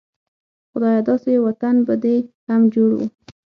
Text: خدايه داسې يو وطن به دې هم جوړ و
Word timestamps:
خدايه 0.71 1.01
داسې 1.09 1.27
يو 1.35 1.41
وطن 1.47 1.75
به 1.85 1.93
دې 2.03 2.15
هم 2.49 2.61
جوړ 2.73 2.89
و 2.95 2.99